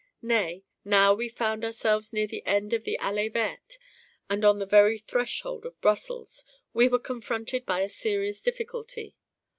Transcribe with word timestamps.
Nay, 0.23 0.63
now 0.83 1.13
we 1.13 1.29
found 1.29 1.63
ourselves 1.63 2.11
near 2.11 2.25
the 2.25 2.43
end 2.43 2.73
of 2.73 2.85
the 2.85 2.97
Allée 2.99 3.31
Verte, 3.31 3.77
and 4.31 4.43
on 4.43 4.57
the 4.57 4.65
very 4.65 4.97
threshold 4.97 5.63
of 5.63 5.79
Brussels, 5.79 6.43
we 6.73 6.87
were 6.87 6.97
confronted 6.97 7.67
by 7.67 7.81
a 7.81 7.87
serious 7.87 8.41
difficulty. 8.41 9.15